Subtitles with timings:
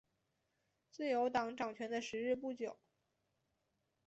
[0.89, 2.79] 自由党掌权的时日不久。